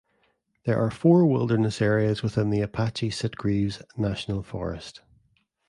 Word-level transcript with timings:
There 0.65 0.79
are 0.79 0.89
four 0.89 1.27
wilderness 1.27 1.79
areas 1.79 2.23
within 2.23 2.51
Apache-Sitgreaves 2.53 3.83
National 3.95 4.41
Forest. 4.41 5.01